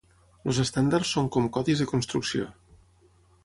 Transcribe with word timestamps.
Els 0.51 0.61
estàndards 0.63 1.11
són 1.17 1.29
com 1.37 1.51
codis 1.59 1.83
de 1.85 1.89
construcció. 1.95 2.51